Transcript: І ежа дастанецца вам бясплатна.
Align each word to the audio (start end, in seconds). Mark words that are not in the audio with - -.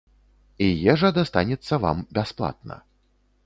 І 0.67 0.69
ежа 0.93 1.11
дастанецца 1.19 1.81
вам 1.87 2.03
бясплатна. 2.19 2.83